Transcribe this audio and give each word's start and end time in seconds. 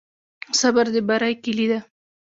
صبر 0.59 0.85
د 0.93 0.97
بری 1.07 1.33
کلي 1.43 1.65
ده. 1.71 1.79